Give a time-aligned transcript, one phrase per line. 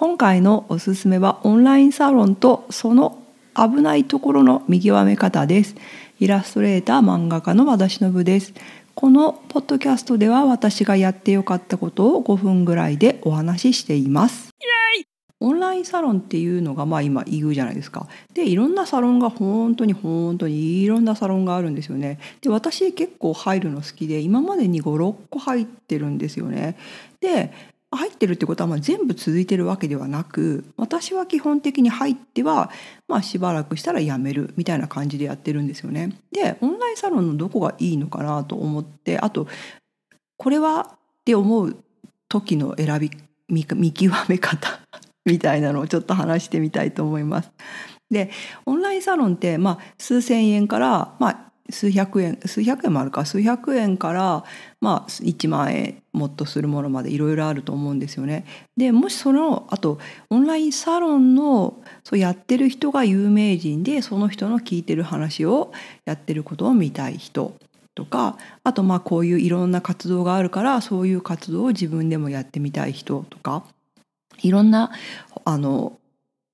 [0.00, 3.22] 今回のおすすめはオンラインサロンとその
[3.54, 5.74] 危ないところの見極め方です
[6.18, 8.54] イラストレーター漫画家の和田忍です
[8.94, 14.48] このポッドキャストでは私がやってよかったことを5分ぐらいでお話ししています
[15.38, 18.06] オンラインサロンっていうのがまあ今言うじゃないですか。
[18.34, 22.18] でいろんなサロンが本当に本当にいろんなサロンがあるんですよね。
[22.42, 26.76] で私結構入るの好きで今までに56個入ってるんですよね。
[27.22, 27.54] で
[27.96, 32.70] 入ってるってことはまあ全部続いてるわけではなく私は基本的に入っては
[33.08, 36.16] まあしばらくしたらやめるみたいな感じでやってるんですよね。
[36.30, 39.48] でオンラインサロンのどこがいいのかなと思ってあと
[40.36, 41.76] これはって思う
[42.28, 43.10] 時の選び
[43.48, 44.80] 見極め方
[45.26, 47.50] みたいなのをちょっと話してみたいと思います。
[48.08, 48.30] で
[48.66, 54.44] オンラインサロンってまあ数千円からまあ数百円数百円もあるか数百円から
[54.80, 58.44] まあ1万円もっとするものまでいろいろあると思うんですよね。
[58.76, 59.98] でもしそのあと
[60.30, 65.72] オンラインサロンのそうやってる人が有名人でその人の聞いてる話を
[66.04, 67.54] やってることを見たい人
[67.94, 73.64] とかあとまあこういういろんな活動があるからそういう活動を自分でもやってみたい人とか
[74.42, 74.90] いろんな
[75.44, 75.98] あの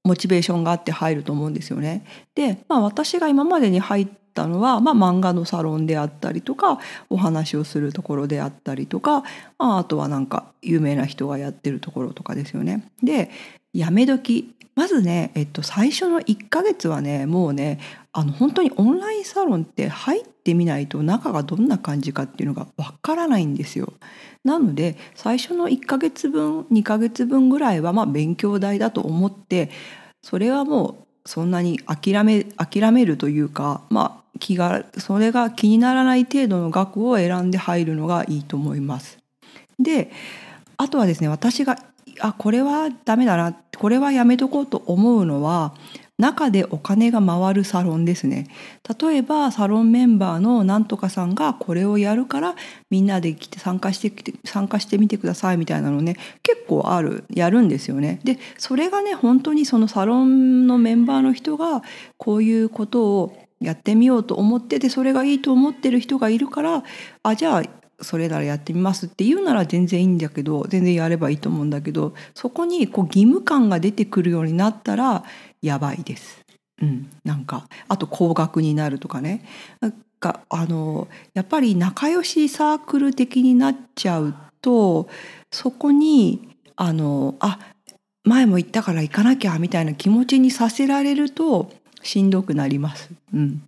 [0.06, 2.06] モチベーションがあって入ると思うんですよね。
[2.34, 4.08] で、まあ、私が今までに入っ
[4.42, 9.22] ったのは、まあ、漫画のサロンであったりとかお話をするところであったりとか、
[9.58, 12.86] まあ、あとはなんか有名な人がやってるところとかですよね。
[13.02, 13.30] で
[13.72, 17.80] やめ時まずね、えっと、最初の1ヶ月はねもうね
[18.12, 23.94] あの本当にオンラインサロンって入ってみないと中がどんな感じかっていうのがわからないんですよ。
[24.44, 29.70] なので最初の1ヶ月分2ヶ月分ぐらいはまあ勉強代だと思って
[30.22, 39.18] それはもうそんなに諦め諦めるというかまあ気がそれが気にならない程度の額を選んで入るのがいいと思います。
[39.78, 40.10] で
[40.76, 41.76] あとはですね私が
[42.20, 45.74] あこれはダメだなこれはやめとこうと思うのは
[46.18, 48.48] 中でお金が回るサロンですね
[49.00, 52.54] 例えばサロンメンバーのなんとかさんがこれをやるから
[52.88, 58.20] みんなで来て参加してきて参加してみてくださいみたいなのね結構あるやるんですよね。
[58.24, 61.82] でそれがね本当にそのサロンのメンバーの人が
[62.16, 66.84] こういうことをやってみようと思っててそれがいいと思ってる人がいるから
[67.22, 67.62] あじゃあ
[68.00, 75.24] それならやってみますって言うなら全然いいんだけど全然やればいいと思うんだけどそこにこう義務感が出てくるようになったら
[75.62, 76.44] やばいです。
[76.82, 79.46] うん、なんかあと高額になるとかね
[79.80, 85.08] なんかあのやっぱり仲良しサークル的になっちゃうと
[85.50, 87.58] そこにあのあ
[88.24, 91.70] 前も言ったから行かなきゃみたいな気持ちにさせられると
[92.02, 93.10] しんどくなります。
[93.32, 93.62] うん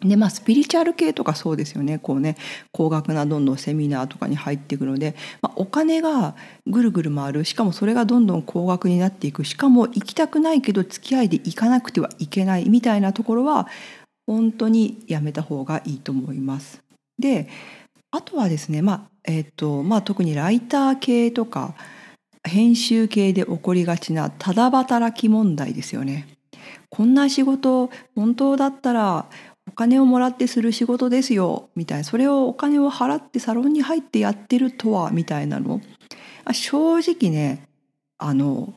[0.00, 2.36] でまあスピリチュアル系とかそうですよねこうね
[2.70, 6.36] 高額などんどんセミナーとかに入っていくので、まあ、お金が
[6.66, 13.66] ぐるぐる回るしかもそれがどんどん高額になっていくしかも行きたくないけど付き合いで行かなくてはいけないみたいなところは
[14.26, 16.80] 本当にやめた方がいいと思います。
[17.18, 17.48] で
[18.10, 21.74] あとはですねまあえ、ー、とまあ特にライター系とか
[22.44, 26.28] 編集系で起こりがちなただ働き問題ですよね。
[26.90, 29.26] こんな仕事本当だったら
[29.78, 35.80] 金をもらってする仕事ですよみたいなそれをお金を払ってサロンに入ってやってるとはみたいなの
[36.52, 37.68] 正直ね
[38.18, 38.74] あの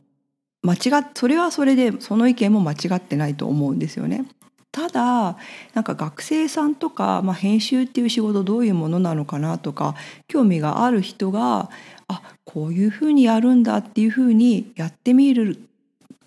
[0.62, 4.26] 間違っそれはそれでその意見も間違ってないと思うんですよね。
[4.70, 5.36] ただ
[5.74, 9.96] なんか学生さんとか、まあ、編集っていう仕事どういうものなのかなとか
[10.28, 11.68] 興味がある人が
[12.06, 15.68] あこういうふうにやるんだっていうふうにやってみる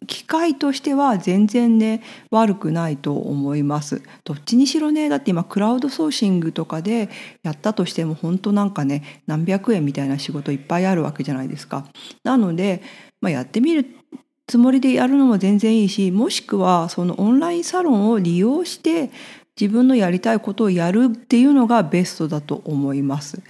[0.08, 2.02] 機会としては全然ね
[2.32, 4.02] 悪くないと思います。
[4.24, 7.10] どっちにしろねだって今クラウドソーシングとかで
[7.44, 11.88] やったとしても本当なんかね何百円みたいな仕事いっぱいあるわけじゃないですか。
[12.24, 12.82] なので、
[13.22, 13.86] まあ、やってみる
[14.48, 19.10] つもりでやるのも全然いいしもしくはそのオンラインサロンを利用して
[19.60, 23.42] 自分のやりたいことをやるっていうのがベストだと思います。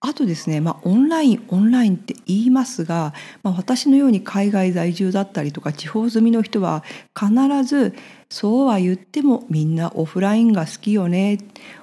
[0.00, 6.84] あとですね、まあ、オンラインオンラインって言いますが、まあ、私のように海外在住だったりとか地方住みの人は
[7.18, 7.32] 必
[7.64, 7.94] ず
[8.28, 11.38] そうは言ってもみんなオフラインが好きよね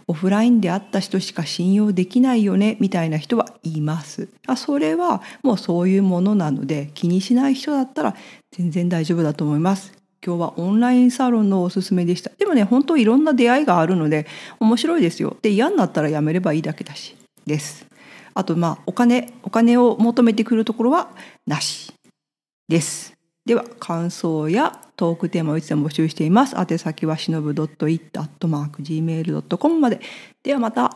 [0.08, 4.30] オフラインで会った人しか信用できないよねみたいな人はいます。
[4.48, 8.16] あそれはもうそういうものなので気にしない人だったら
[8.52, 9.94] 全然大丈夫だと思います。
[10.26, 12.32] 今日はオンラインサロンのおすすめでした。
[12.38, 14.28] でもね本当いろんな出会いがあるので
[14.60, 15.36] 面白いですよ。
[15.42, 17.16] で嫌になったらやめればいいだけだし
[17.46, 17.93] です。
[18.34, 21.10] あとまあお金お金を求めてくるところは
[21.46, 21.94] なし
[22.68, 23.14] です。
[23.46, 26.56] では感想やトークテーマをいつでも募集しています。
[26.58, 28.20] 宛先はしのぶ .it.gmail.com
[29.80, 30.00] まで。
[30.44, 30.92] ではまた。